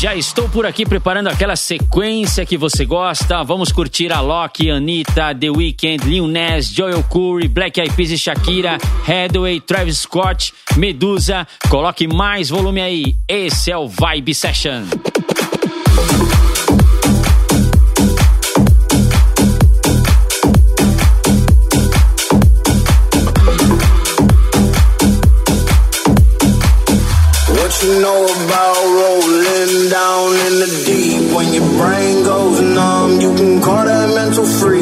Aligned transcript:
Já 0.00 0.16
estou 0.16 0.48
por 0.48 0.66
aqui 0.66 0.84
preparando 0.84 1.28
aquela 1.28 1.54
sequência 1.54 2.44
que 2.44 2.56
você 2.56 2.84
gosta. 2.84 3.42
Vamos 3.44 3.70
curtir 3.70 4.12
a 4.12 4.20
Loki, 4.20 4.70
Anitta, 4.70 5.34
The 5.34 5.50
Weeknd, 5.50 6.04
Lil 6.08 6.26
Nas, 6.26 6.66
Joel 6.66 7.04
Curry, 7.04 7.48
Black 7.48 7.80
Eyed 7.80 7.94
Peas 7.94 8.10
e 8.10 8.18
Shakira, 8.18 8.78
Hathaway, 9.06 9.60
Travis 9.60 9.98
Scott, 9.98 10.52
Medusa. 10.76 11.46
Coloque 11.68 12.08
mais 12.08 12.48
volume 12.48 12.80
aí. 12.80 13.14
Esse 13.28 13.70
é 13.70 13.76
o 13.76 13.86
Vibe 13.86 14.34
Session. 14.34 14.82
you 27.82 28.00
know 28.00 28.31
your 31.52 31.68
brain 31.78 32.24
goes 32.24 32.60
numb, 32.60 33.20
you 33.20 33.34
can 33.34 33.60
call 33.60 33.84
that 33.84 34.14
mental 34.14 34.46
freeze. 34.46 34.81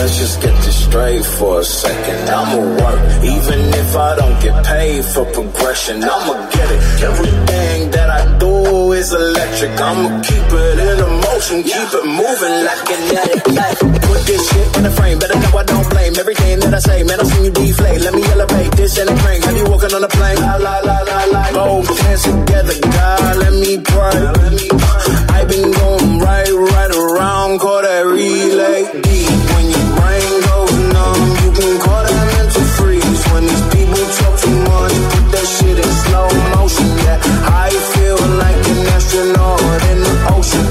Let's 0.00 0.16
just 0.16 0.40
get 0.40 0.56
this 0.64 0.84
straight 0.86 1.22
for 1.22 1.60
a 1.60 1.62
second. 1.62 2.30
I'ma 2.30 2.56
work, 2.80 3.22
even 3.22 3.60
if 3.82 3.94
I 3.94 4.16
don't 4.16 4.40
get 4.40 4.64
paid 4.64 5.04
for 5.04 5.26
progression. 5.26 6.02
I'ma 6.02 6.48
get 6.48 6.70
it. 6.70 6.80
Everything 7.02 7.90
that 7.90 8.08
is 9.00 9.12
electric. 9.14 9.72
I'ma 9.80 10.20
keep 10.20 10.48
it 10.60 10.78
in 10.78 10.98
a 11.00 11.08
motion, 11.24 11.62
keep 11.64 11.90
it 11.98 12.04
moving 12.04 12.56
like 12.68 12.82
kinetic. 12.84 13.40
Put 14.04 14.20
this 14.28 14.42
shit 14.48 14.68
in 14.76 14.82
the 14.84 14.92
frame, 14.92 15.18
better 15.18 15.38
know 15.40 15.56
I 15.56 15.64
don't 15.64 15.88
blame 15.88 16.14
everything 16.20 16.60
that 16.60 16.74
I 16.74 16.80
say. 16.80 17.02
Man, 17.02 17.18
I've 17.18 17.26
seen 17.26 17.44
you 17.44 17.50
deflate. 17.50 18.00
Let 18.02 18.14
me 18.14 18.22
elevate 18.24 18.72
this 18.76 18.98
and 18.98 19.08
a 19.08 19.16
crane. 19.22 19.40
Have 19.42 19.56
you 19.56 19.64
walking 19.72 19.92
on 19.96 20.04
a 20.04 20.08
plane? 20.08 20.40
La 20.40 20.56
la 20.56 20.76
la 20.84 20.98
la 21.10 21.18
la. 21.32 21.42
Both 21.52 21.88
hands 22.04 22.22
together, 22.28 22.76
God, 22.96 23.36
let 23.42 23.54
me 23.64 23.72
pray. 23.80 24.20
I've 25.34 25.48
been 25.48 25.70
going 25.72 26.18
right, 26.20 26.52
right 26.52 26.92
around, 26.92 27.58
call 27.60 27.80
that 27.80 28.04
relay. 28.04 28.84
Deep 29.00 29.40
when 29.52 29.66
your 29.72 29.88
brain 29.96 30.32
goes 30.44 30.74
numb, 30.92 31.22
you 31.40 31.50
can 31.56 31.72
call 31.80 32.02
that 32.04 32.24
mental 32.36 32.64
freeze. 32.76 33.22
When 33.32 33.42
these 33.48 33.64
people 33.72 34.04
talk 34.20 34.34
too 34.44 34.56
much, 34.60 34.69
in 39.22 39.98
the 40.00 40.14
ocean. 40.32 40.64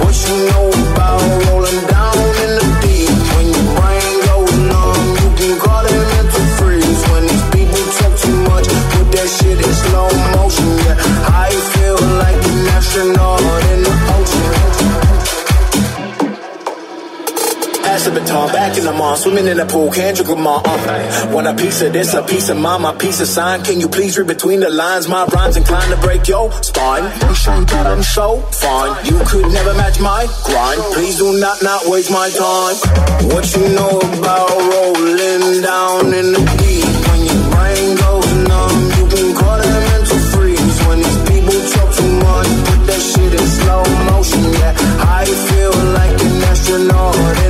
What 0.00 0.16
you 0.24 0.36
know 0.48 0.66
about 0.92 1.20
rolling 1.48 1.80
down 1.86 2.16
in 2.44 2.50
the 2.56 2.66
deep? 2.80 3.12
When 3.36 3.46
your 3.52 3.66
brain 3.76 4.12
goes 4.24 4.56
numb, 4.72 5.04
you 5.20 5.28
can 5.36 5.52
call 5.60 5.82
that 5.84 6.04
mental 6.12 6.46
freeze. 6.56 7.02
When 7.12 7.22
these 7.28 7.46
people 7.52 7.82
talk 8.00 8.14
too 8.16 8.38
much, 8.48 8.66
put 8.92 9.06
that 9.12 9.28
shit 9.28 9.58
in 9.60 9.74
slow 9.84 10.08
motion. 10.32 10.68
Yeah, 10.86 10.96
I 11.28 11.50
feel 11.72 12.00
like 12.24 12.40
an 12.40 12.68
astronaut 12.72 13.40
Pass 18.00 18.08
the 18.08 18.18
baton, 18.18 18.48
back 18.48 18.78
in 18.78 18.84
the 18.86 18.94
mall, 18.94 19.14
swimming 19.14 19.46
in 19.46 19.58
the 19.58 19.66
pool, 19.66 19.92
can't 19.92 20.16
them 20.16 20.46
all. 20.46 20.62
Uh. 20.64 21.30
Want 21.34 21.46
a 21.46 21.52
piece 21.52 21.82
of 21.82 21.92
this, 21.92 22.14
a 22.14 22.22
piece 22.22 22.48
of 22.48 22.56
mine, 22.56 22.80
my 22.80 22.94
piece 22.94 23.20
of 23.20 23.28
sign. 23.28 23.62
Can 23.62 23.78
you 23.78 23.88
please 23.88 24.16
read 24.16 24.26
between 24.26 24.60
the 24.60 24.70
lines? 24.70 25.06
My 25.06 25.26
rhymes 25.26 25.58
inclined 25.58 25.92
to 25.92 26.00
break 26.00 26.26
your 26.26 26.50
spine. 26.62 27.04
I'm 27.04 27.34
sure 27.34 27.60
that 27.60 27.86
I'm 27.86 28.02
so 28.02 28.40
fine. 28.56 29.04
You 29.04 29.20
could 29.26 29.52
never 29.52 29.74
match 29.74 30.00
my 30.00 30.24
grind. 30.44 30.80
Please 30.96 31.18
do 31.18 31.38
not 31.40 31.62
not 31.62 31.82
waste 31.92 32.10
my 32.10 32.30
time. 32.30 32.76
What 33.36 33.44
you 33.52 33.68
know 33.76 34.00
about 34.16 34.48
rolling 34.48 35.60
down 35.60 36.06
in 36.16 36.32
the 36.32 36.40
deep? 36.56 36.88
When 37.04 37.20
your 37.28 37.42
brain 37.52 38.00
goes 38.00 38.32
numb, 38.48 38.80
you 38.96 39.04
can 39.12 39.28
call 39.36 39.60
that 39.60 39.76
mental 39.92 40.20
freeze. 40.32 40.78
When 40.88 41.04
these 41.04 41.20
people 41.28 41.58
talk 41.68 41.90
too 42.00 42.12
much, 42.16 42.48
put 42.64 42.80
that 42.88 43.02
shit 43.04 43.32
in 43.36 43.46
slow 43.60 43.84
motion. 44.08 44.40
Yeah, 44.56 44.72
I 45.04 45.28
feel 45.52 45.76
like 45.92 46.16
an 46.16 46.48
astronaut 46.48 47.49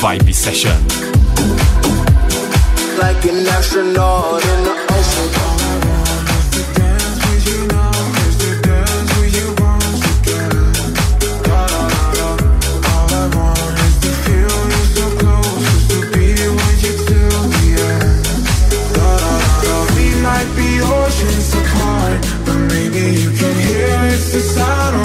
Vibe 0.00 0.32
Session. 0.32 0.70
Like 2.98 3.22
an 3.26 3.46
astronaut 3.46 4.42
in 4.42 4.64
the 4.64 4.74
ocean. 4.90 5.50
Be 20.56 20.80
oceans 20.80 21.54
apart, 21.54 22.20
but 22.46 22.56
maybe 22.72 23.20
you 23.20 23.30
can 23.30 23.54
hear 23.60 23.88
it's 24.10 24.32
the 24.32 24.40
sound 24.40 24.99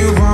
you 0.00 0.12
want. 0.14 0.29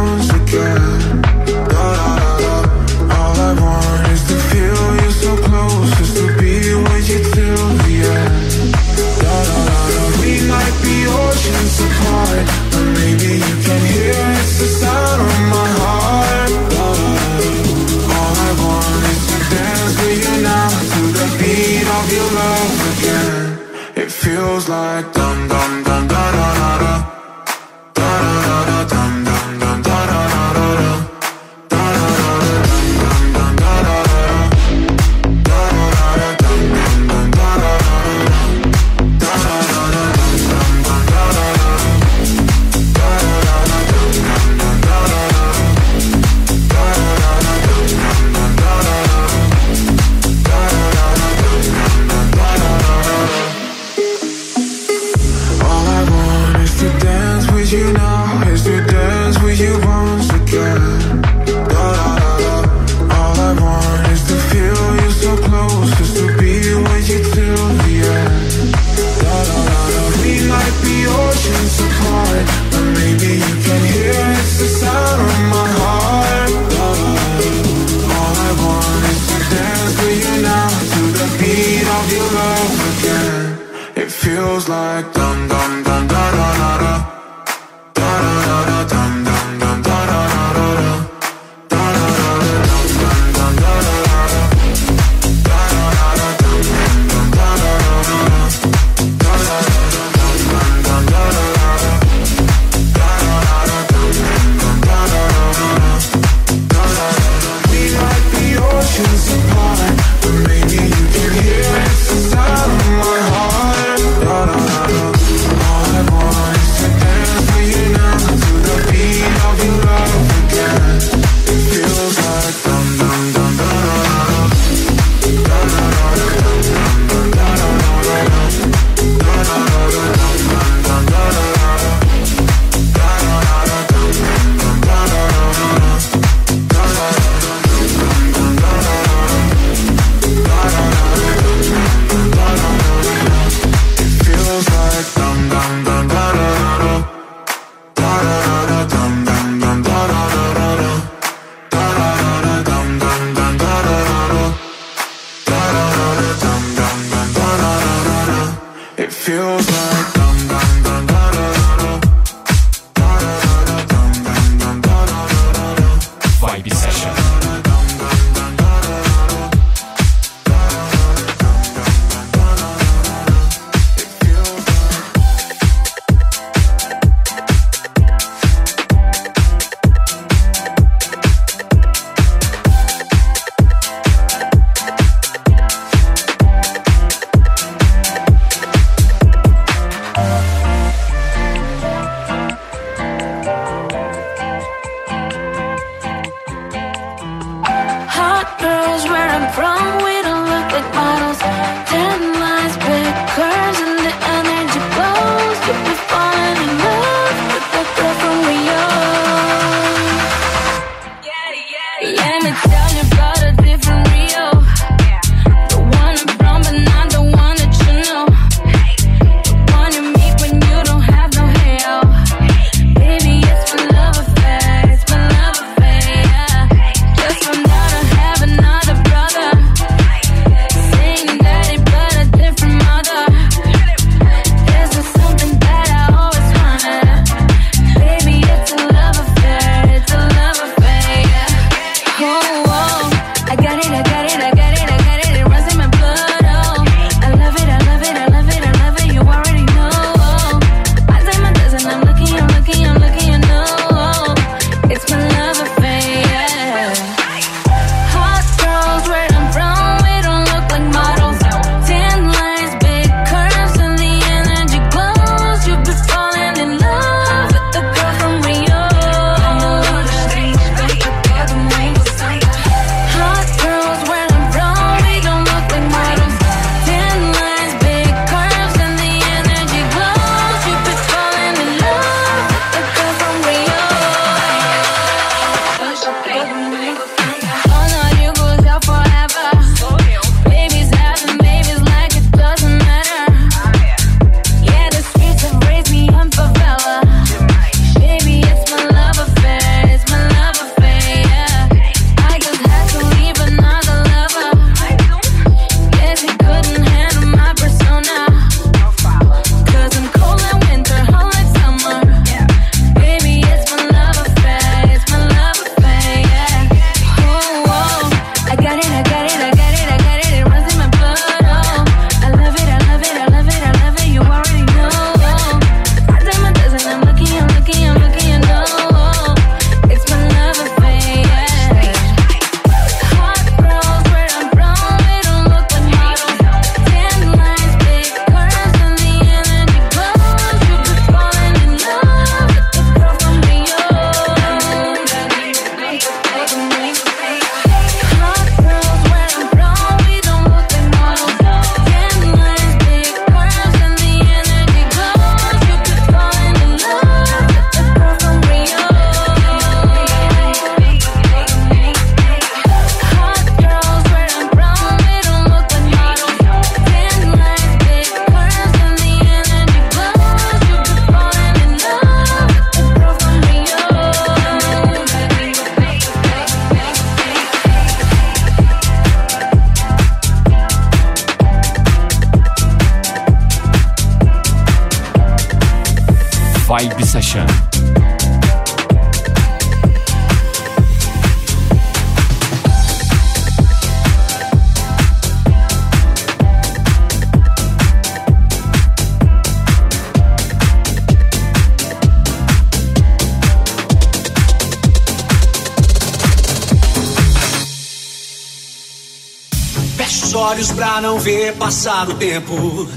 olhos 410.56 410.72
pra 410.72 411.02
não 411.02 411.18
ver 411.18 411.54
passar 411.56 412.08
o 412.08 412.14
tempo. 412.14 412.88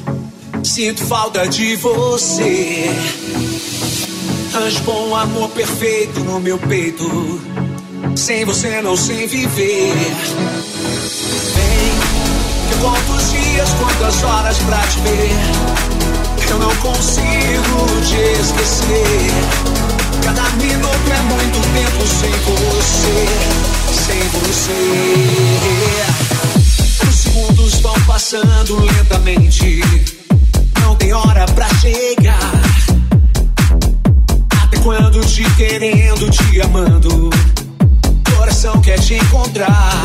Sinto 0.64 1.04
falta 1.04 1.46
de 1.46 1.76
você. 1.76 2.90
Anjo 4.56 4.80
bom, 4.84 5.14
amor 5.14 5.50
perfeito 5.50 6.22
no 6.22 6.40
meu 6.40 6.58
peito. 6.58 7.06
Sem 8.16 8.46
você 8.46 8.82
não 8.82 8.96
sei 8.96 9.28
viver. 9.28 9.94
Vem, 11.54 12.80
quantos 12.80 13.32
dias, 13.32 13.70
quantas 13.74 14.24
horas 14.24 14.58
pra 14.60 14.78
te 14.78 15.00
ver. 15.02 15.32
Eu 16.50 16.60
não 16.60 16.74
consigo 16.78 18.02
te 18.08 18.42
esquecer. 18.42 19.32
Cada 20.24 20.50
minuto 20.52 21.12
é 21.12 21.22
muito 21.24 21.60
tempo 21.74 22.08
sem 22.08 22.32
você, 22.32 23.28
sem 24.06 24.22
você 24.30 25.39
passando 28.30 28.80
lentamente. 28.86 29.82
Não 30.82 30.96
tem 30.96 31.12
hora 31.12 31.48
pra 31.48 31.68
chegar. 31.80 32.38
Até 34.64 34.78
quando 34.82 35.20
te 35.26 35.44
querendo, 35.56 36.30
te 36.30 36.62
amando. 36.62 37.32
Coração 38.38 38.80
quer 38.82 39.00
te 39.00 39.16
encontrar. 39.16 39.99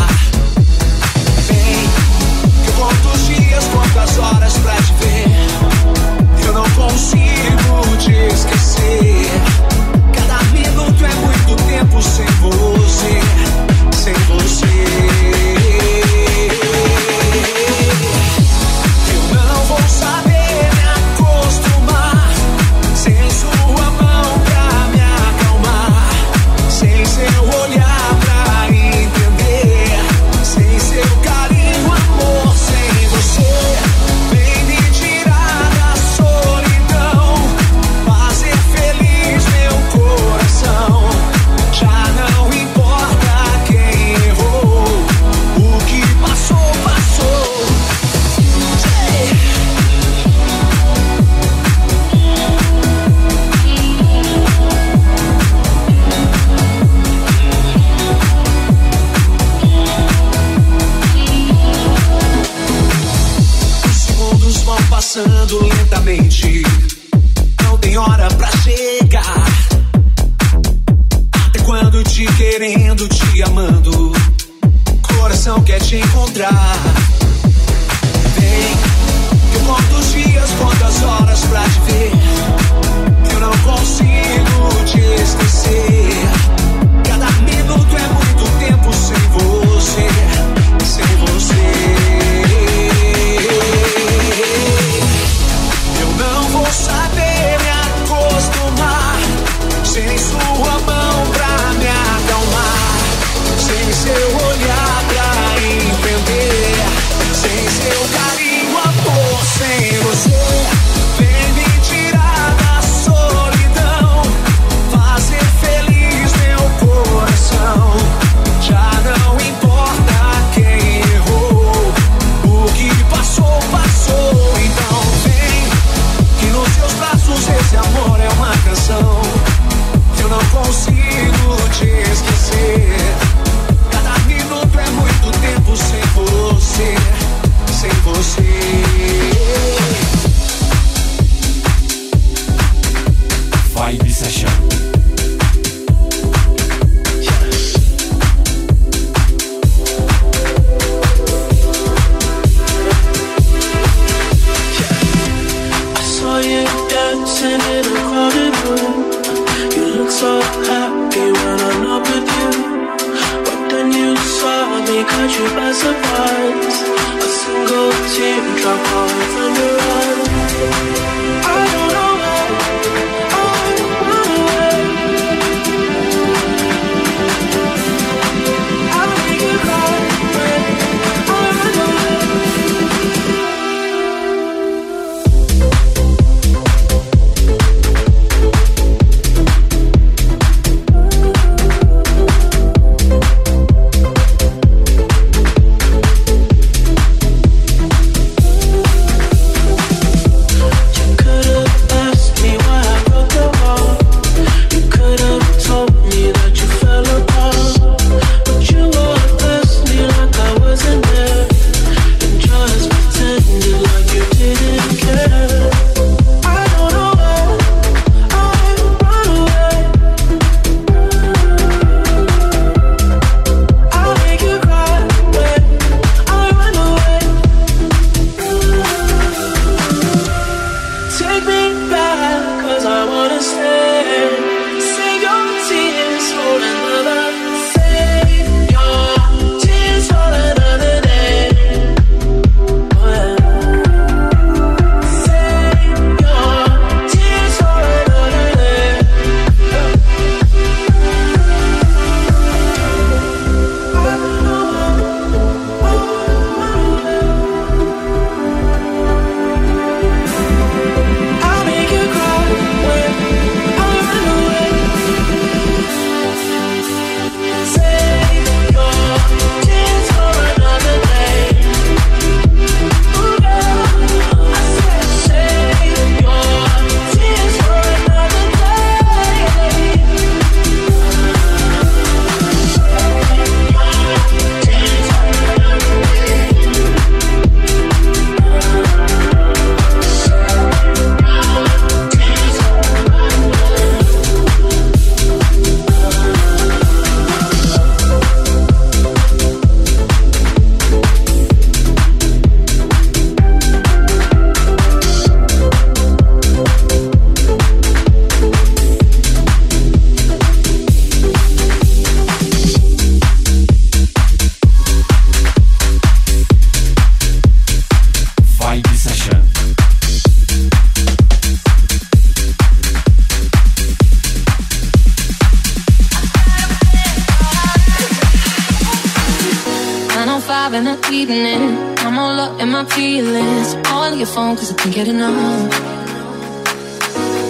enough. 335.09 335.37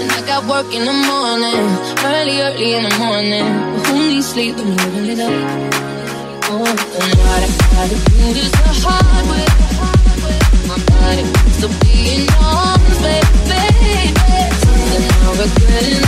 And 0.01 0.11
I 0.13 0.21
got 0.27 0.45
work 0.47 0.73
in 0.75 0.85
the 0.85 0.93
morning, 0.93 1.67
early, 2.05 2.41
early 2.41 2.75
in 2.75 2.83
the 2.85 2.95
morning. 2.99 3.47
But 3.73 3.87
who 3.87 4.09
needs 4.09 4.27
sleep 4.27 4.57
when 4.57 4.67
you're 4.67 4.77
living 4.77 5.11
it 5.11 5.21
up? 5.21 5.33
Oh, 6.51 6.65
and 6.65 7.13
what 7.21 7.41
I 7.43 7.51
gotta 7.73 7.97
do 8.11 8.27
is 8.39 8.51
the 8.51 8.71
hard 8.85 9.25
way. 9.31 9.47
My 10.69 10.79
body, 10.91 11.25
so 11.61 11.69
being 11.83 12.27
honest, 12.41 13.01
baby. 13.51 14.15
Something 14.63 15.05
I'm 15.25 15.35
regretting. 15.39 16.04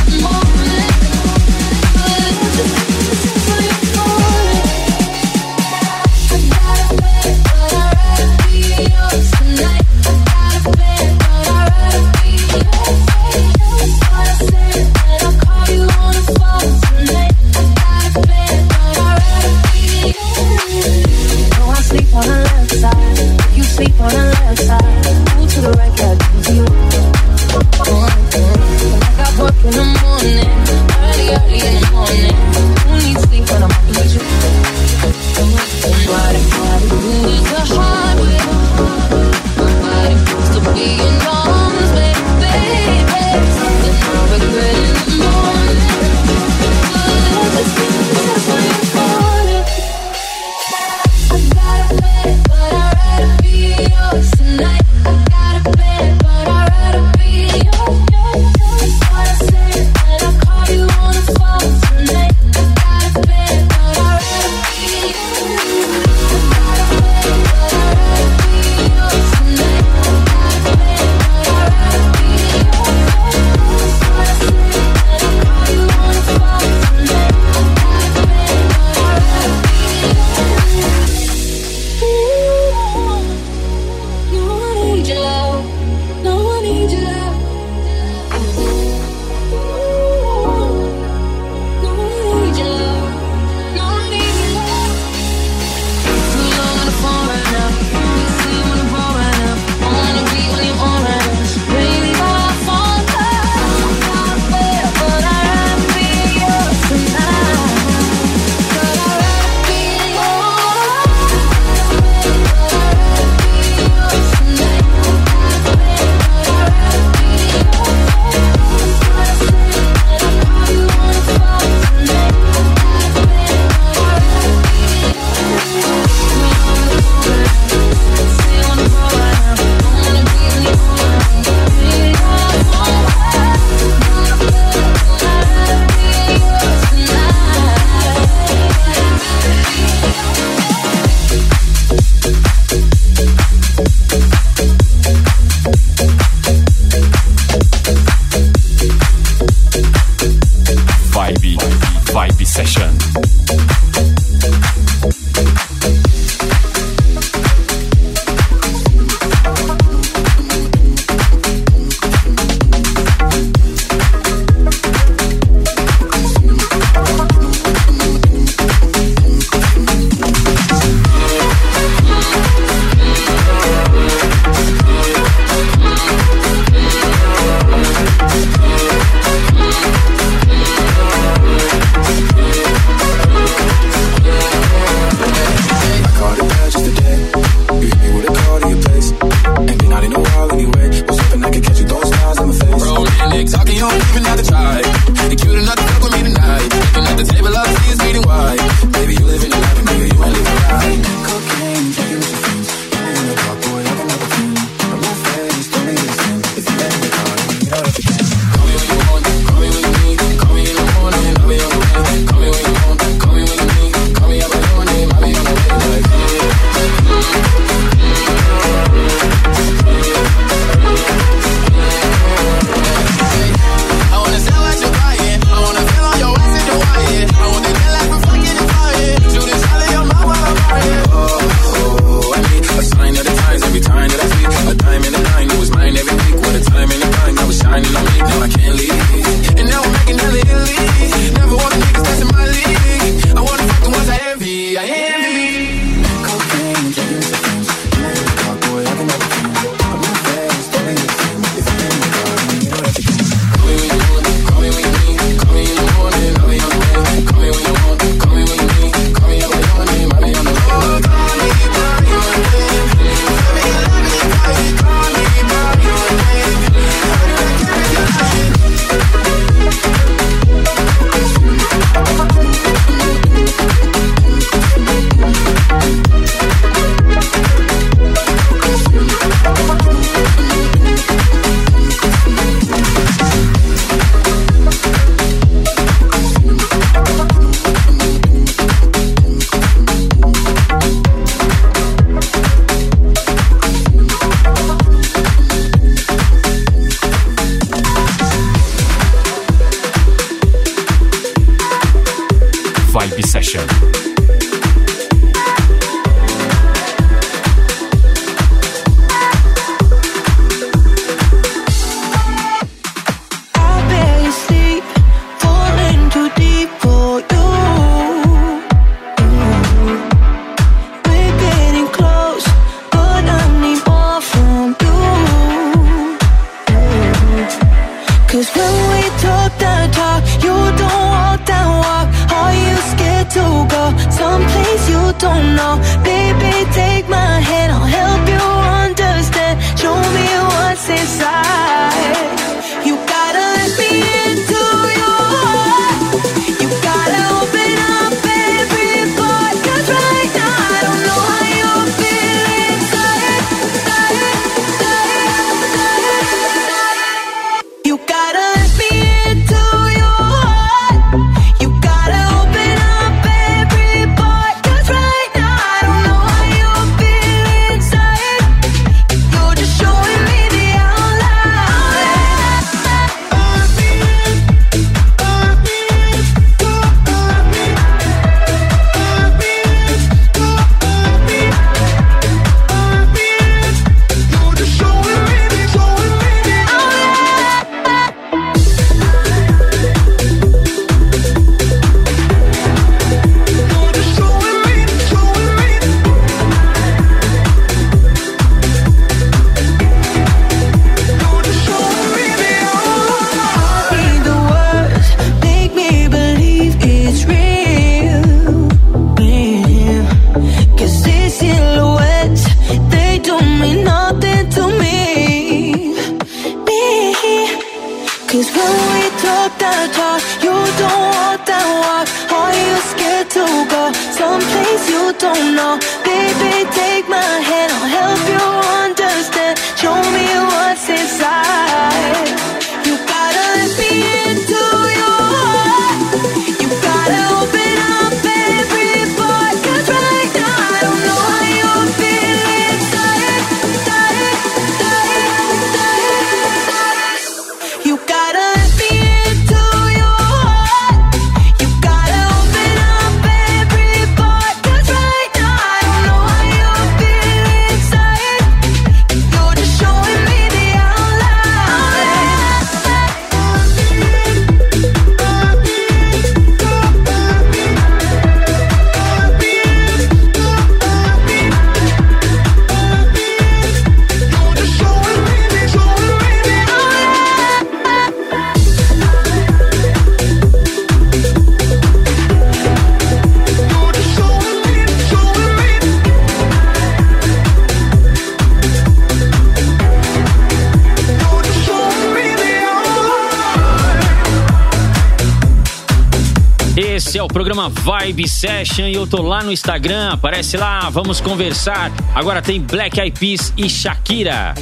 Esse 497.07 497.19
é 497.19 497.23
o 497.23 497.29
programa 497.29 497.69
Vibe 497.69 498.29
Session 498.29 498.89
e 498.89 498.95
eu 498.95 499.07
tô 499.07 499.23
lá 499.23 499.41
no 499.41 499.53
Instagram, 499.53 500.09
aparece 500.11 500.57
lá, 500.57 500.91
vamos 500.91 501.21
conversar. 501.21 501.93
Agora 502.13 502.43
tem 502.43 502.61
Black 502.61 502.99
Eyed 502.99 503.17
Peas 503.17 503.53
e 503.57 503.71
Shakira. 503.71 504.55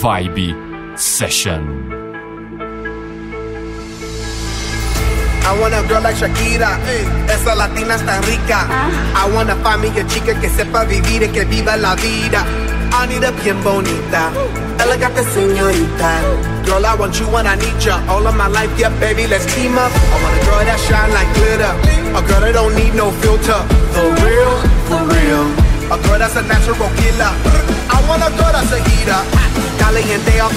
Vibe 0.00 0.65
Session. 0.96 1.92
I 5.44 5.58
want 5.60 5.74
a 5.74 5.86
girl 5.86 6.02
like 6.02 6.16
Shakira, 6.16 6.78
eh. 6.88 7.04
esa 7.32 7.54
latina 7.54 7.96
está 7.96 8.20
rica. 8.22 8.66
Ah. 8.68 9.24
I 9.24 9.30
wanna 9.34 9.54
find 9.62 9.82
me 9.82 9.88
a 9.88 10.04
chica 10.06 10.34
que 10.40 10.48
sepa 10.48 10.84
vivir 10.84 11.22
y 11.22 11.28
que 11.28 11.44
viva 11.44 11.76
la 11.76 11.94
vida. 11.96 12.44
I 12.92 13.06
need 13.08 13.24
a 13.24 13.30
bien 13.30 13.62
bonita, 13.62 14.32
elegante 14.80 15.22
señorita. 15.34 16.20
Girl, 16.64 16.84
I 16.86 16.94
want 16.94 17.20
you 17.20 17.26
when 17.26 17.46
I 17.46 17.56
need 17.56 17.84
you. 17.84 17.92
All 18.08 18.26
of 18.26 18.34
my 18.34 18.48
life, 18.48 18.72
yeah, 18.78 18.88
baby, 18.98 19.26
let's 19.26 19.44
team 19.54 19.76
up. 19.76 19.92
I 19.92 20.22
want 20.22 20.34
a 20.34 20.44
girl 20.46 20.64
that 20.64 20.80
shine 20.80 21.12
like 21.12 21.28
glitter, 21.36 21.72
a 22.16 22.22
girl 22.26 22.40
that 22.40 22.54
don't 22.54 22.74
need 22.74 22.94
no 22.94 23.10
filter. 23.20 23.60
For 23.92 24.08
real, 24.24 24.52
for 24.88 25.04
real. 25.12 25.44
A 25.92 25.96
girl 26.02 26.18
that's 26.18 26.36
a 26.36 26.42
natural 26.42 26.90
killer. 26.96 27.75
I 27.96 28.08
want 28.08 28.22
a 28.22 28.30
girl 28.36 28.52
that's 28.52 28.72
a 28.72 28.78
heater. 28.88 29.22
Caliente 29.78 30.40
off. 30.40 30.52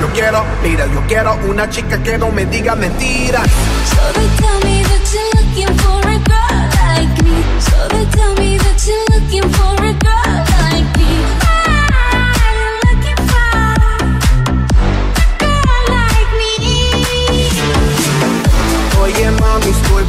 Yo 0.00 0.08
quiero, 0.12 0.44
mira, 0.62 0.86
yo 0.86 1.00
quiero 1.08 1.34
una 1.48 1.68
chica 1.68 2.00
que 2.02 2.18
no 2.18 2.30
me 2.30 2.44
diga 2.46 2.76
mentiras. 2.76 3.48
So 3.90 4.02
they 4.14 4.28
tell 4.36 4.58
me 4.60 4.82
that 4.82 5.04
you're 5.12 5.32
looking 5.36 5.72
for 5.78 6.00
a 6.06 6.18
girl 6.30 6.58
like 6.86 7.16
me. 7.24 7.36
So 7.60 7.76
they 7.88 8.04
tell 8.16 8.34
me 8.34 8.58
that 8.58 8.78
you're 8.86 9.06
looking 9.14 9.48
for 9.56 9.74
a 9.84 9.85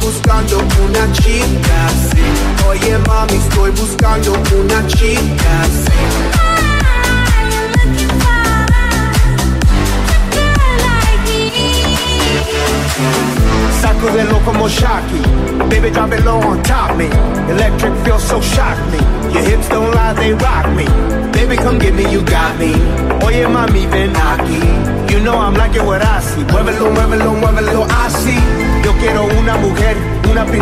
buscando 0.08 0.56
una 0.58 1.12
chica 1.12 1.86
así. 1.86 2.24
Oye 2.66 2.96
mami, 3.06 3.34
estoy 3.34 3.70
buscando 3.72 4.32
una 4.58 4.86
chica 4.86 5.50
así. 5.62 5.98
Like 14.08 14.44
como 14.44 14.68
Shocky. 14.68 15.20
Baby, 15.68 15.90
drop 15.90 16.12
it 16.12 16.24
low 16.24 16.40
on 16.40 16.62
top 16.62 16.96
me. 16.96 17.06
Electric 17.50 17.92
feels 18.04 18.24
so 18.24 18.40
shock 18.40 18.78
me. 18.90 18.98
Your 19.34 19.42
hips 19.42 19.68
don't 19.68 19.92
lie, 19.94 20.14
they 20.14 20.32
rock 20.32 20.66
me. 20.74 20.86
Baby, 21.32 21.56
come 21.56 21.78
get 21.78 21.94
me, 21.94 22.10
you 22.10 22.22
got 22.22 22.58
me. 22.58 22.72
Oye 23.26 23.46
mami, 23.46 23.86
ven 23.90 24.14
aquí. 24.14 25.12
You 25.12 25.20
know 25.20 25.36
I'm 25.36 25.54
liking 25.54 25.84
what 25.84 26.02
I 26.02 26.20
see. 26.20 26.44
Muévelo, 26.44 26.90
muévelo, 26.92 27.34
muévelo, 27.34 27.86
I 27.90 28.08
see. 28.08 28.17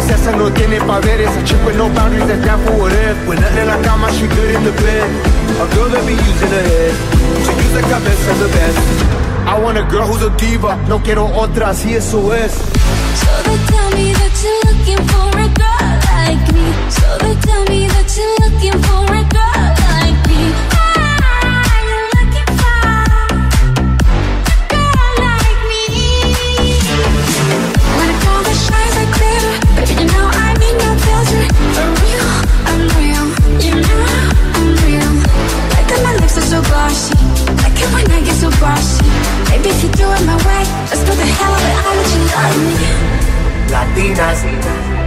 Princesa 0.06 0.36
no 0.36 0.50
tiene 0.52 0.80
poderes. 0.80 1.30
A 1.36 1.44
chick 1.44 1.58
with 1.64 1.76
no 1.76 1.88
boundaries 1.88 2.26
that's 2.26 2.44
down 2.44 2.60
for 2.64 2.72
whatever. 2.78 3.28
When 3.28 3.40
nothing 3.40 3.58
in 3.58 3.66
la 3.66 3.82
cama, 3.82 4.10
she 4.12 4.26
good 4.28 4.54
in 4.54 4.64
the 4.64 4.72
bed. 4.72 5.08
A 5.60 5.66
girl 5.74 5.88
that 5.90 6.06
be 6.06 6.12
using 6.12 6.50
her 6.50 6.62
head. 6.62 6.94
To 7.44 7.50
use 7.52 7.72
the 7.74 7.82
cabeza 7.82 8.34
the 8.38 8.48
best. 8.48 8.78
I 9.46 9.58
want 9.58 9.78
a 9.78 9.84
girl 9.84 10.06
who's 10.06 10.22
a 10.22 10.30
diva. 10.36 10.76
No 10.88 11.00
quiero 11.02 11.26
otra, 11.26 11.70
así 11.70 11.94
eso 11.94 12.32
es. 12.32 12.52
So 12.52 13.30
they 13.46 13.58
tell 13.66 13.90
me 13.98 14.12
that 14.12 14.34
you're 14.42 14.62
looking 14.68 15.02
for 15.10 15.28
a 15.38 15.48
girl 15.60 15.88
like 16.14 16.46
me. 16.54 16.66
So 16.90 17.06
they 17.22 17.34
tell 17.46 17.64
me 17.64 17.86
that 17.88 18.08
you're 18.16 18.36
looking 18.44 18.78
for 18.82 19.04
a 19.12 19.24
girl 19.34 19.55
I 36.96 37.62
Like 37.62 37.78
it 37.78 37.92
when 37.92 38.10
I 38.10 38.24
get 38.24 38.36
so 38.36 38.48
bossy. 38.58 39.04
Maybe 39.50 39.68
if 39.68 39.82
you 39.82 39.90
threw 39.90 40.10
it 40.12 40.24
my 40.24 40.36
way, 40.48 40.64
let's 40.88 41.04
put 41.04 41.16
the 41.16 41.26
hell 41.26 41.52
of 41.52 41.60
all 41.84 41.94
would 41.96 42.08
you 42.14 42.22
love 42.32 42.56
me. 42.64 43.06
Latinas. 43.68 45.05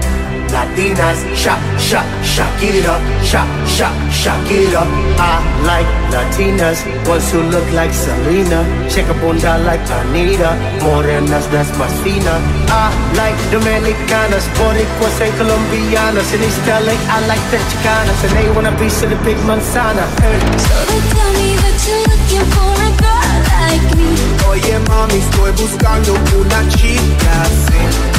Latinas. 0.59 1.19
Shop, 1.35 1.59
shop, 1.79 2.05
shock 2.23 2.61
it 2.61 2.85
up. 2.85 3.01
Shop, 3.23 3.47
shop, 3.67 3.95
shock 4.11 4.51
it 4.51 4.73
up. 4.75 4.87
I 5.19 5.39
like 5.63 5.89
Latinas, 6.11 6.83
ones 7.07 7.31
who 7.31 7.41
look 7.43 7.67
like 7.71 7.93
Selena. 7.93 8.59
Check 8.89 9.07
a 9.07 9.13
bunda 9.21 9.57
like 9.63 9.83
Anitta, 9.87 10.51
morenas 10.83 11.47
that's 11.51 11.71
más 11.79 11.93
fina. 12.03 12.35
I 12.67 12.91
like 13.15 13.39
Dominicanas, 13.51 14.45
Boricuas 14.59 15.21
and 15.23 15.33
Colombianas. 15.39 16.33
In 16.33 16.43
East 16.43 16.67
LA, 16.67 16.95
I 17.15 17.17
like 17.31 17.45
the 17.51 17.59
Chicanas, 17.71 18.19
and 18.25 18.33
they 18.35 18.49
wanna 18.55 18.71
be 18.79 18.89
to 18.89 19.05
the 19.07 19.19
big 19.23 19.37
manzana. 19.47 20.05
Hey. 20.19 20.39
So 20.67 20.75
they 20.89 21.01
tell 21.13 21.31
me 21.39 21.49
that 21.63 21.77
you're 21.87 22.05
looking 22.11 22.45
for 22.53 22.71
a 22.87 22.91
girl 22.99 23.35
like 23.55 23.85
me. 23.95 24.11
Oye 24.49 24.77
mami, 24.89 25.19
estoy 25.23 25.51
buscando 25.51 26.13
una 26.35 26.59
chica 26.67 27.31
así. 27.43 28.18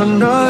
I 0.00 0.04
know 0.04 0.47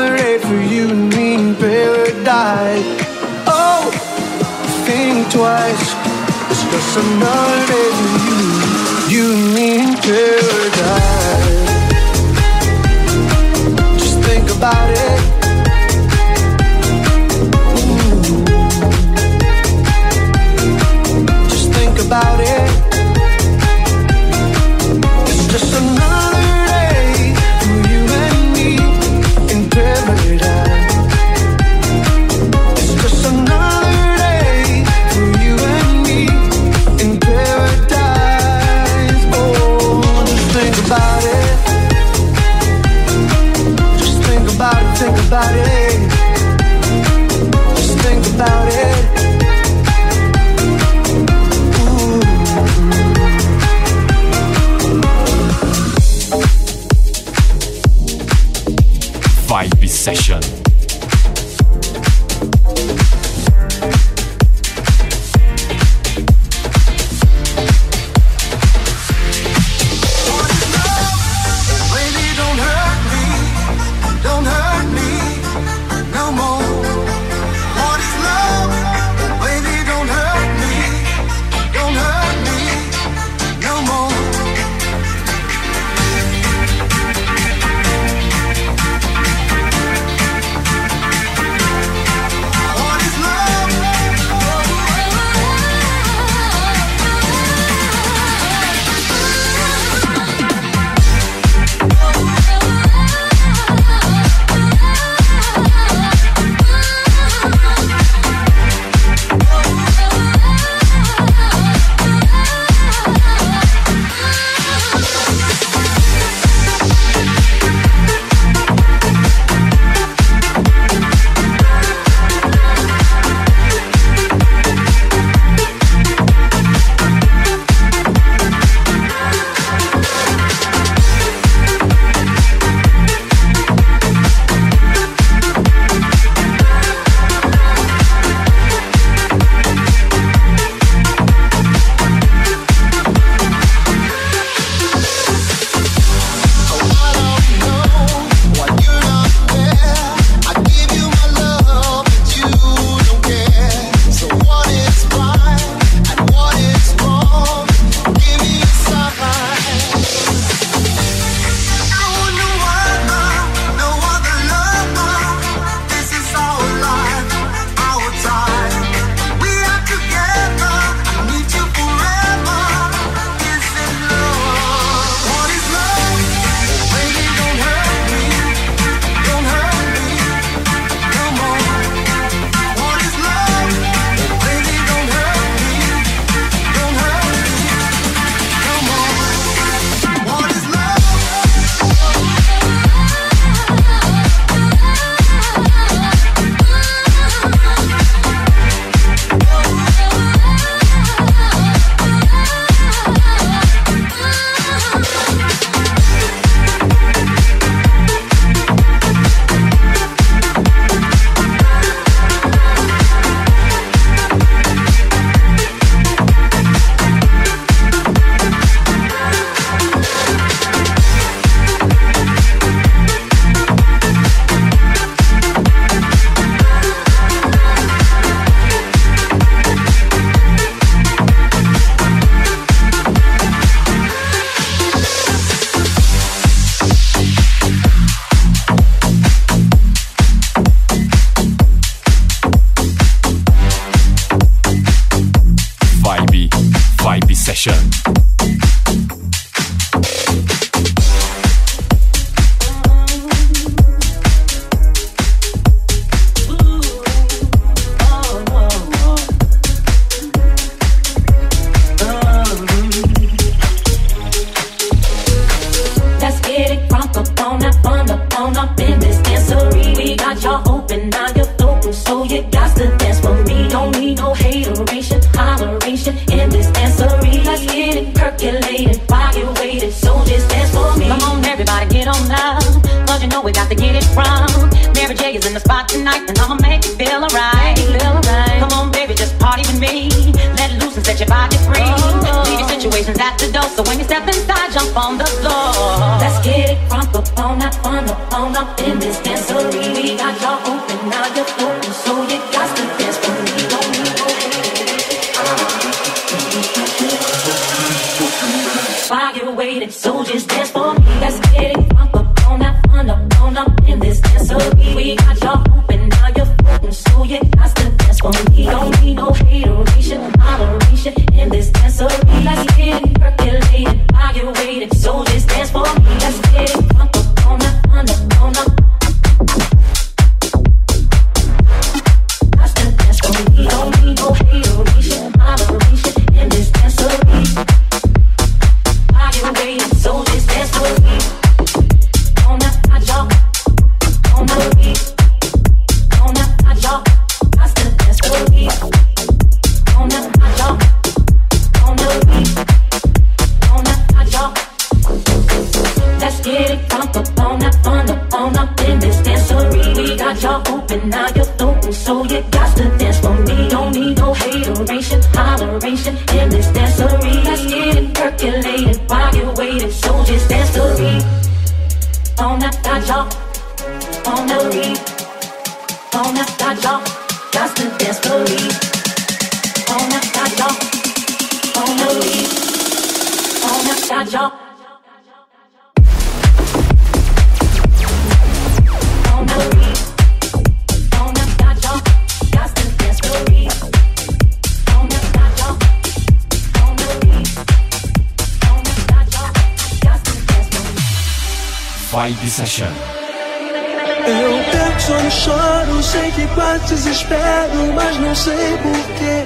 Eu 402.87 404.65
penso 404.71 405.07
sonho, 405.07 405.31
choro, 405.31 406.03
sei 406.03 406.31
que 406.31 406.47
quase 406.55 406.95
desespero, 406.95 407.93
mas 407.95 408.17
não 408.19 408.35
sei 408.35 408.79
porquê. 408.83 409.45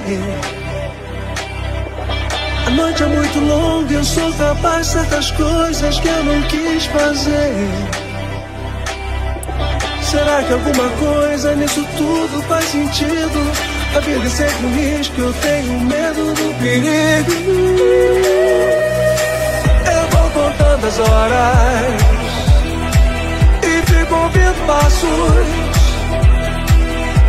A 2.67 2.69
noite 2.69 3.03
é 3.03 3.05
muito 3.07 3.39
longa, 3.39 3.93
eu 3.93 4.03
sou 4.03 4.31
capaz 4.33 4.87
de 4.87 4.93
certas 4.93 5.31
coisas 5.31 5.99
que 5.99 6.07
eu 6.07 6.23
não 6.23 6.41
quis 6.43 6.85
fazer. 6.85 7.69
Será 10.01 10.43
que 10.43 10.53
alguma 10.53 10.89
coisa 10.89 11.55
nisso 11.55 11.83
tudo 11.97 12.43
faz 12.47 12.65
sentido? 12.65 13.51
A 13.95 13.99
vida 13.99 14.25
é 14.25 14.29
sempre 14.29 14.65
um 14.65 14.75
risco, 14.75 15.21
eu 15.21 15.33
tenho 15.33 15.79
medo 15.79 16.33
do 16.33 16.59
perigo. 16.59 17.31
Eu 19.91 20.07
vou 20.11 20.29
contando 20.31 20.87
as 20.87 20.99
horas 20.99 22.22
ouvir 24.23 24.53
passos. 24.67 25.47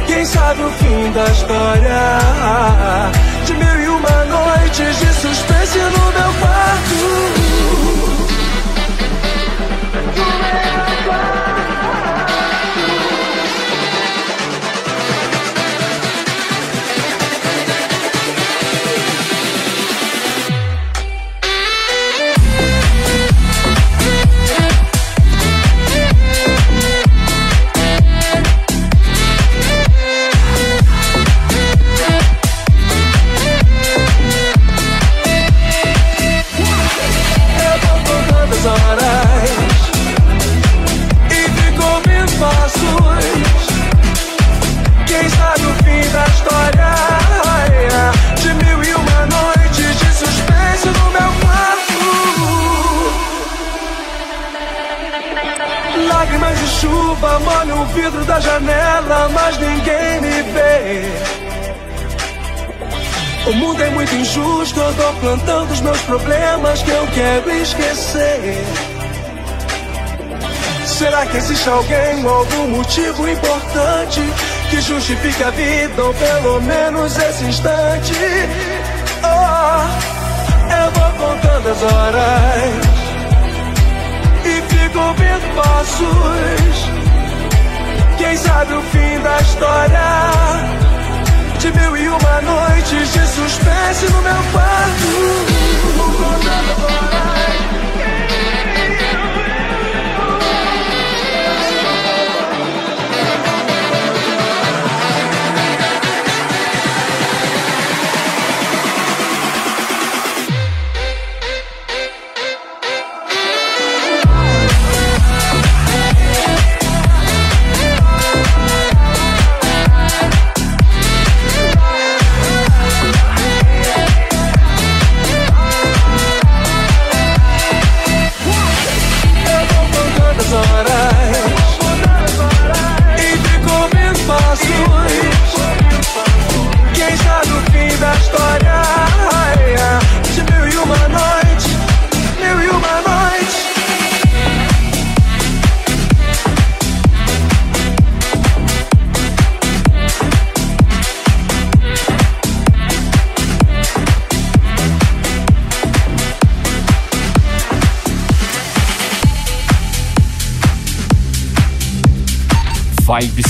Quem 0.07 0.25
sabe 0.27 0.63
o 0.63 0.71
fim 0.71 1.13
da 1.13 1.25
história? 1.25 2.19
De 3.47 3.55
mil 3.55 3.81
e 3.81 3.89
uma 3.89 4.25
noites 4.25 4.99
de 4.99 5.13
suspense 5.15 5.79
no 5.79 6.13
meu 6.13 6.33
quarto. 6.41 7.84
Então 75.95 76.13
pelo 76.13 76.61
menos 76.63 77.17
esse 77.17 77.45
instante 77.45 78.13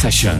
Session. 0.04 0.36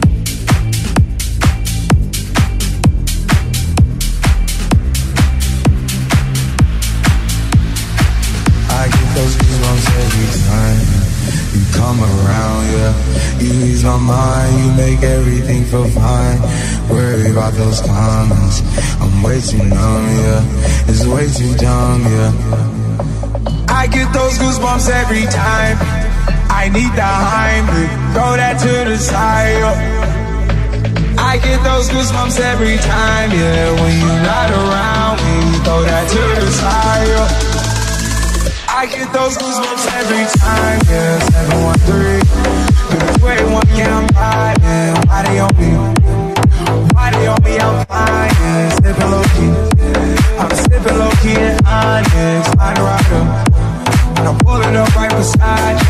I 8.69 8.85
get 8.93 9.09
those 9.15 9.35
goosebumps 9.41 9.87
every 10.03 10.29
time 10.45 10.77
you 11.55 11.65
come 11.73 11.99
around, 11.99 12.61
yeah. 12.73 12.93
You 13.39 13.49
ease 13.65 13.83
my 13.83 13.97
mind, 13.97 14.53
you 14.59 14.71
make 14.73 15.01
everything 15.01 15.63
feel 15.63 15.89
fine. 15.89 16.39
Worry 16.87 17.31
about 17.31 17.53
those 17.53 17.81
comments, 17.81 18.61
I'm 19.01 19.23
way 19.23 19.41
too 19.41 19.57
numb, 19.57 20.05
yeah. 20.21 20.89
It's 20.89 21.07
way 21.07 21.27
too 21.27 21.55
dumb, 21.55 22.03
yeah. 22.03 22.31
I 23.67 23.87
get 23.87 24.13
those 24.13 24.37
goosebumps 24.37 24.91
every 24.91 25.23
time. 25.23 25.77
I 26.53 26.69
need 26.69 26.91
the 26.93 27.01
Heimlich, 27.01 28.04
throw 28.15 28.31
that 28.39 28.55
to 28.63 28.73
the 28.89 28.97
side. 28.97 29.59
yeah. 29.59 31.19
I 31.19 31.35
get 31.37 31.59
those 31.67 31.89
goosebumps 31.91 32.39
every 32.39 32.77
time, 32.79 33.29
yeah. 33.35 33.75
When 33.75 33.91
you're 33.99 34.23
not 34.23 34.49
around, 34.55 35.19
when 35.19 35.39
you 35.51 35.59
throw 35.67 35.81
that 35.83 36.05
to 36.15 36.21
the 36.39 36.47
side. 36.47 37.07
yeah. 37.11 38.71
I 38.71 38.87
get 38.87 39.11
those 39.11 39.35
goosebumps 39.35 39.85
every 39.99 40.25
time, 40.39 40.79
yeah. 40.87 41.19
713. 41.83 42.23
But 42.87 43.19
way 43.19 43.39
one 43.51 43.67
count 43.75 44.07
riding. 44.15 44.95
Why 45.11 45.19
they 45.27 45.39
on 45.43 45.51
me? 45.59 45.69
Why 46.95 47.11
they 47.11 47.27
on 47.27 47.39
me? 47.43 47.59
I'm 47.59 47.75
flying, 47.83 48.71
sipping 48.79 49.11
low 49.11 49.25
key. 49.35 49.51
I'm 50.39 50.51
sipping 50.55 50.97
low 51.03 51.11
key 51.19 51.35
in 51.35 51.55
Onyx, 51.67 52.47
find 52.55 52.79
rider. 52.79 53.23
And 54.15 54.25
I'm 54.29 54.37
pulling 54.39 54.75
up 54.79 54.95
right 54.95 55.11
beside 55.11 55.83
you. 55.83 55.84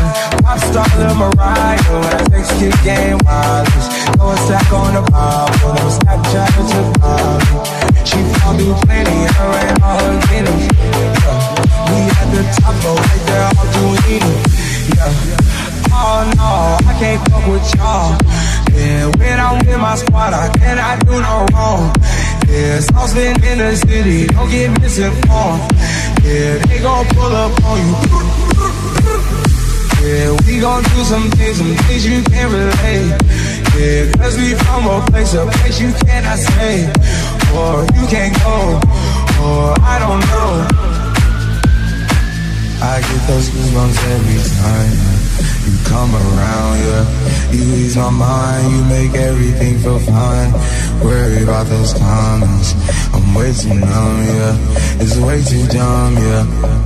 Star 0.76 0.98
Lil 1.00 1.14
Mariah. 1.16 1.80
When 1.88 2.12
I 2.12 2.24
text 2.28 2.52
kick 2.60 2.76
game 2.84 3.16
wireless. 3.24 3.86
Throw 4.12 4.28
a 4.28 4.36
stack 4.44 4.70
on 4.76 4.92
the 4.92 5.02
Bible. 5.08 5.72
Never 5.72 5.92
Snapchat 5.96 6.52
to 6.52 6.80
Bobby. 7.00 7.56
She 8.04 8.20
found 8.36 8.58
me 8.60 8.68
plenty. 8.84 9.24
Her 9.40 9.56
and 9.56 9.82
all 9.82 10.04
her 10.04 10.20
guineas. 10.28 10.68
Yeah. 10.68 11.56
We 11.88 11.98
at 12.12 12.28
the 12.28 12.42
top, 12.60 12.76
but 12.84 12.92
right 12.92 13.22
there, 13.24 13.48
all 13.56 13.68
doing 13.72 14.20
it. 14.20 14.44
Yeah. 14.92 15.96
Oh 15.96 16.28
no, 16.36 16.76
I 16.84 16.92
can't 17.00 17.24
fuck 17.24 17.46
with 17.48 17.64
y'all. 17.72 18.12
Yeah, 18.76 19.08
when 19.16 19.40
I'm 19.40 19.56
with 19.64 19.80
my 19.80 19.96
squad, 19.96 20.34
I 20.34 20.52
cannot 20.58 21.06
do 21.06 21.12
no 21.12 21.46
wrong. 21.56 21.94
Yeah, 22.48 22.80
saucepan 22.80 23.42
in 23.42 23.58
the 23.58 23.76
city, 23.76 24.26
don't 24.26 24.50
get 24.50 24.78
misinformed. 24.78 25.72
Yeah, 26.22 26.58
they 26.68 26.80
gon' 26.82 27.06
pull 27.16 27.32
up 27.32 27.64
on 27.64 27.78
you. 27.80 28.55
Yeah, 30.06 30.38
we 30.46 30.60
gon' 30.60 30.84
do 30.84 31.02
some 31.02 31.28
things, 31.32 31.56
some 31.58 31.74
things 31.90 32.06
you 32.06 32.22
can't 32.30 32.52
relate. 32.54 33.10
Yeah, 33.74 34.06
cause 34.14 34.38
we 34.38 34.54
from 34.54 34.86
a 34.86 35.02
place, 35.10 35.34
a 35.34 35.44
place 35.50 35.80
you 35.80 35.90
cannot 36.06 36.38
stay. 36.38 36.86
Or 37.58 37.82
you 37.90 38.06
can't 38.06 38.30
go, 38.38 38.78
or 39.42 39.74
I 39.82 39.98
don't 39.98 40.22
know. 40.30 40.52
I 42.86 43.00
get 43.02 43.20
those 43.26 43.50
goosebumps 43.50 43.98
every 44.14 44.38
time 44.62 44.94
you 45.66 45.74
come 45.90 46.14
around, 46.14 46.78
yeah. 46.86 47.50
You 47.50 47.74
ease 47.74 47.96
my 47.96 48.10
mind, 48.10 48.70
you 48.70 48.84
make 48.84 49.14
everything 49.18 49.78
feel 49.80 49.98
fine. 49.98 50.52
Worry 51.02 51.42
about 51.42 51.66
those 51.66 51.94
comments, 51.94 52.74
I'm 53.12 53.34
way 53.34 53.52
too 53.52 53.74
numb, 53.74 54.22
yeah. 54.22 55.02
It's 55.02 55.16
way 55.16 55.42
too 55.42 55.66
dumb, 55.66 56.14
yeah. 56.14 56.85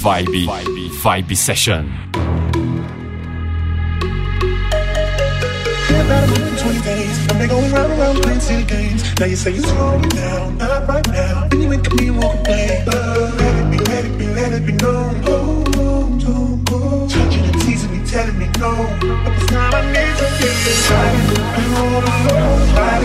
Vibe. 0.00 0.48
Vibe 1.02 1.36
Session. 1.36 1.92
Been 2.12 2.32
about 6.00 6.24
120 6.24 6.80
days. 6.80 7.28
I've 7.28 7.36
been 7.38 7.48
going 7.50 7.70
round 7.70 7.92
and 7.92 8.00
round 8.00 8.22
playing 8.22 8.40
silly 8.40 8.64
games. 8.64 9.04
Now 9.20 9.26
you 9.26 9.36
say 9.36 9.50
you're 9.50 9.62
slowing 9.62 10.08
down, 10.08 10.56
not 10.56 10.88
right 10.88 11.06
now. 11.08 11.48
Then 11.48 11.60
you 11.60 11.72
at 11.74 11.92
me 11.92 12.08
and 12.08 12.16
walk 12.16 12.34
away. 12.48 12.82
Uh, 12.86 13.30
let 13.36 13.54
it 13.60 13.70
be, 13.70 13.76
let 13.84 14.04
it 14.06 14.16
be, 14.18 14.26
let 14.28 14.52
it 14.54 14.64
be 14.64 14.72
known. 14.72 15.20
Oh, 15.26 15.64
oh, 15.76 16.18
oh, 16.24 16.64
oh. 16.70 17.06
Touching 17.06 17.44
and 17.44 17.60
teasing 17.60 17.90
me, 17.92 18.00
telling 18.06 18.38
me 18.38 18.46
no. 18.56 18.72
But 19.70 19.84
need 19.92 20.16
to 20.16 20.24
I'm 20.96 21.12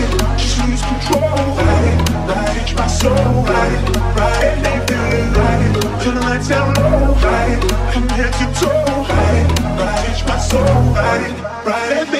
it, 0.00 0.10
just 0.38 0.56
lose 0.64 0.80
control. 0.80 1.60
It, 1.60 2.74
my 2.74 2.86
soul. 2.86 3.44
It. 3.46 4.75
Turn 6.06 6.14
the 6.14 6.20
lights 6.20 6.46
down 6.46 6.72
low. 6.74 7.16
It, 7.18 7.64
from 7.92 8.08
head 8.10 8.32
to 8.38 8.46
toe. 8.60 9.06
It, 9.10 9.58
ride 9.76 10.06
it, 10.08 10.28
my 10.28 10.38
soul. 10.38 10.62
Ride 10.94 12.06
it, 12.06 12.15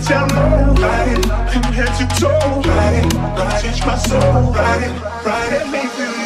head 0.00 0.08
down 0.08 0.28
low, 0.28 0.74
ride 0.74 1.08
it. 1.08 1.24
From 1.52 1.62
head 1.72 1.86
to 1.98 2.20
toe, 2.20 2.62
ride 2.62 3.04
it. 3.04 3.10
Don't 3.10 3.62
change 3.62 3.84
my 3.86 3.96
soul, 3.98 4.52
ride 4.52 4.82
it, 4.82 5.24
ride 5.24 5.52
it, 5.52 5.70
make 5.70 5.98
me 5.98 6.19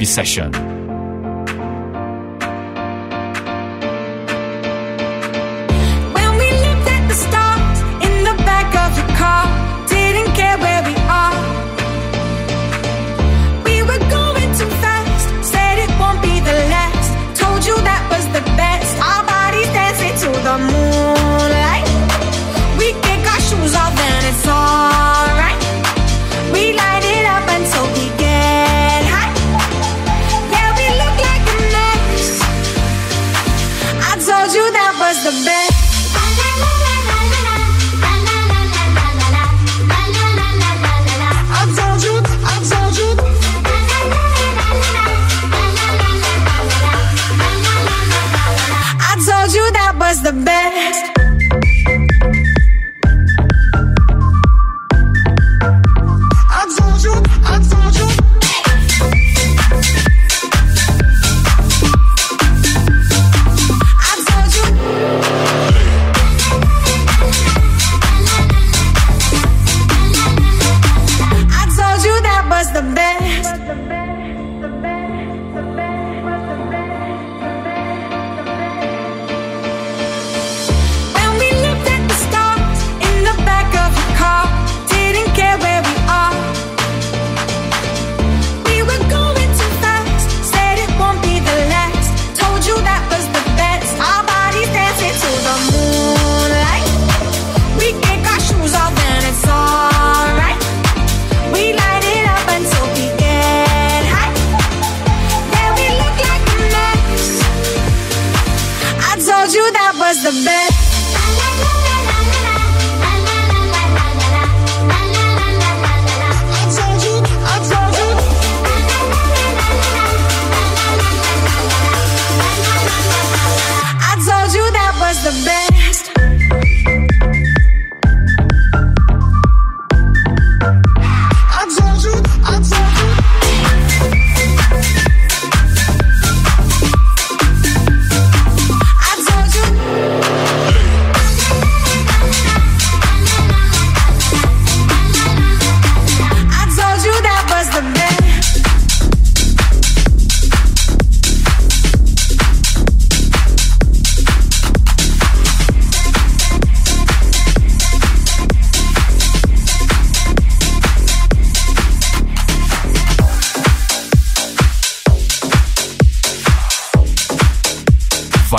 Obsession. 0.00 0.69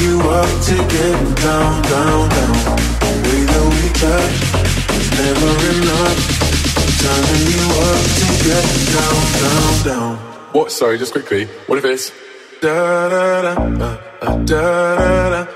You 0.00 0.20
up 0.20 0.48
to 0.66 0.76
down, 1.42 1.82
down, 1.82 2.28
down. 2.28 2.54
The 3.02 3.12
way 3.24 3.40
that 3.50 3.64
we 3.74 3.84
touch 4.00 4.36
is 4.98 5.08
never 5.20 5.52
enough. 5.72 6.18
Turning 7.02 7.46
you 7.52 7.66
up 7.90 8.04
to 8.18 8.26
down, 8.94 9.20
down, 9.42 9.72
down. 9.84 10.16
What? 10.52 10.70
Sorry, 10.70 10.98
just 10.98 11.12
quickly. 11.12 11.46
What 11.66 11.78
if 11.78 11.84
it's 11.84 12.10
da 12.60 13.08
da 13.08 13.42
da 13.42 13.52
uh, 13.60 13.98
uh, 14.22 14.36
da 14.44 14.96
da 14.96 15.44
da? 15.44 15.51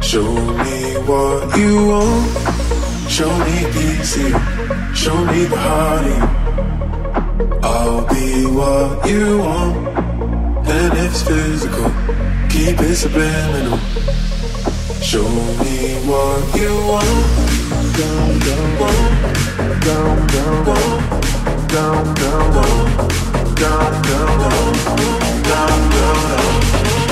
Show 0.00 0.30
me 0.62 0.94
what 1.08 1.56
you 1.58 1.88
want, 1.88 2.30
show 3.10 3.32
me 3.46 3.66
peace, 3.72 4.14
show 4.94 5.24
me 5.24 5.44
the 5.46 5.56
heart 5.56 6.06
in. 6.06 6.22
I'll 7.64 8.06
be 8.14 8.46
what 8.46 9.08
you 9.10 9.38
want, 9.38 9.88
and 10.68 10.92
it's 10.98 11.22
physical, 11.22 11.90
keep 12.48 12.78
it 12.78 12.94
subliminal. 12.94 13.78
Show 15.00 15.28
me 15.64 15.96
what 16.06 16.54
you 16.54 16.72
want. 16.90 17.26
Down, 17.98 18.38
down, 18.46 18.68
down, 18.78 19.26
down, 19.80 20.26
down, 20.28 20.76
down, 21.72 22.14
down, 22.14 22.14
down, 22.14 22.46
down, 23.34 23.90
down, 24.10 24.38
down, 24.42 24.72
da 25.42 25.66
da 25.90 26.08
da, 26.36 27.11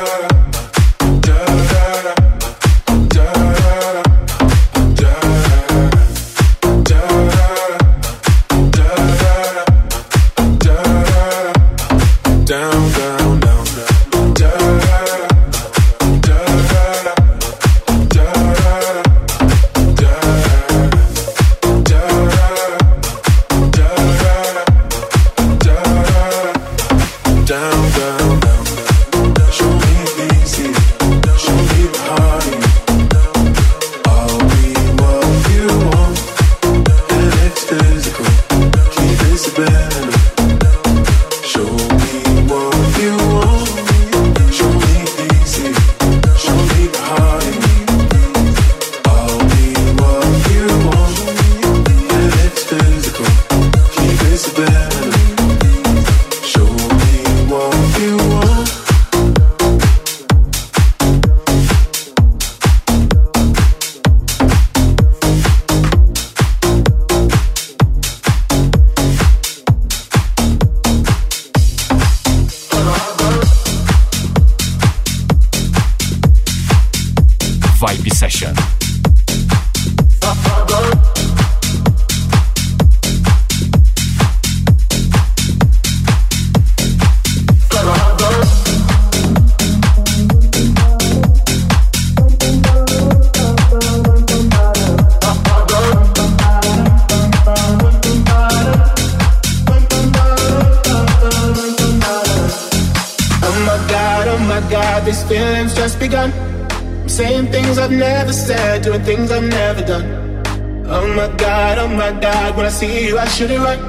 shoot 113.31 113.51
it 113.51 113.59
right. 113.59 113.79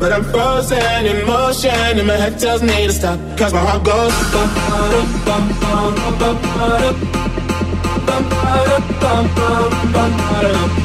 But 0.00 0.12
I'm 0.12 0.24
frozen 0.24 1.06
in 1.06 1.26
motion 1.26 1.70
and 1.70 2.06
my 2.06 2.14
head 2.14 2.38
tells 2.38 2.62
me 2.62 2.86
to 2.86 2.92
stop. 2.92 3.18
Cause 3.36 3.52
my 3.52 3.60
heart 3.60 3.84
goes 3.84 4.12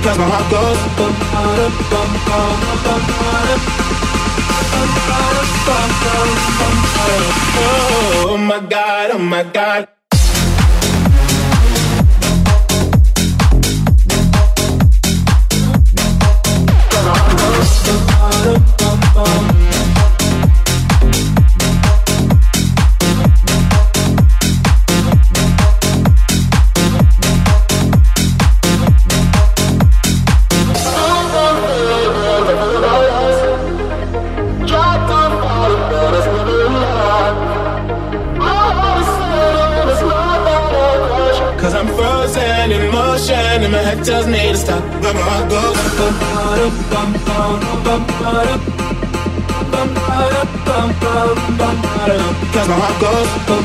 Cause 0.03 0.17
my 0.17 0.27
heart 0.33 0.51
goes 0.51 0.79
Oh 8.25 8.37
my 8.37 8.59
god, 8.67 9.11
oh 9.11 9.19
my 9.19 9.43
god 9.43 9.92
Cause 51.43 52.67
my 52.69 52.75
heart 52.79 52.99
bum, 53.01 53.63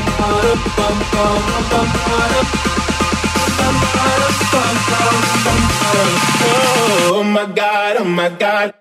Oh 6.41 7.23
my 7.23 7.45
god, 7.55 7.97
oh 7.99 8.03
my 8.03 8.29
god. 8.29 8.73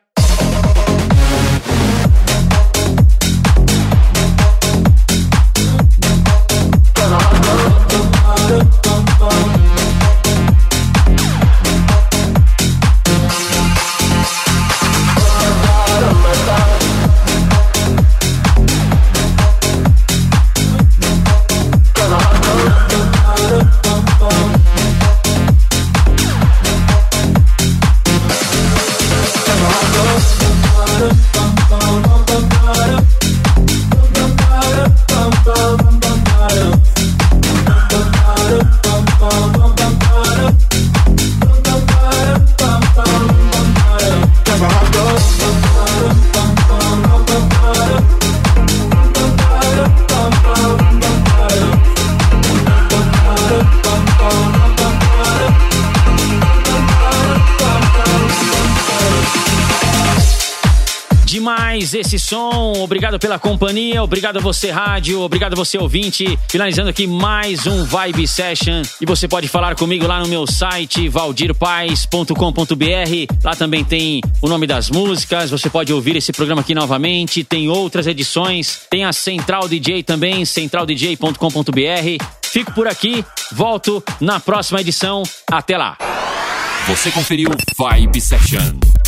Esse 61.99 62.19
som. 62.19 62.73
Obrigado 62.79 63.19
pela 63.19 63.39
companhia, 63.39 64.03
obrigado 64.03 64.39
a 64.39 64.41
você, 64.41 64.71
rádio, 64.71 65.21
obrigado 65.21 65.53
a 65.53 65.57
você, 65.57 65.79
ouvinte. 65.79 66.39
Finalizando 66.49 66.89
aqui 66.89 67.07
mais 67.07 67.67
um 67.67 67.85
Vibe 67.85 68.27
Session. 68.27 68.83
E 69.01 69.07
você 69.07 69.27
pode 69.27 69.49
falar 69.49 69.75
comigo 69.75 70.07
lá 70.07 70.21
no 70.21 70.29
meu 70.29 70.47
site, 70.47 71.09
valdirpaz.com.br. 71.09 73.45
Lá 73.45 73.55
também 73.55 73.85
tem 73.85 74.21
o 74.41 74.49
nome 74.49 74.67
das 74.67 74.91
músicas. 74.91 75.51
Você 75.51 75.69
pode 75.69 75.93
ouvir 75.93 76.17
esse 76.17 76.33
programa 76.33 76.61
aqui 76.61 76.75
novamente. 76.75 77.45
Tem 77.45 77.69
outras 77.69 78.07
edições. 78.07 78.81
Tem 78.91 79.05
a 79.05 79.13
Central 79.13 79.69
DJ 79.69 80.03
também, 80.03 80.45
centraldj.com.br. 80.45 82.25
Fico 82.43 82.73
por 82.73 82.89
aqui, 82.89 83.25
volto 83.53 84.03
na 84.21 84.41
próxima 84.41 84.81
edição. 84.81 85.23
Até 85.51 85.77
lá. 85.77 85.97
Você 86.89 87.11
conferiu 87.11 87.51
Vibe 87.77 88.21
Session. 88.21 89.08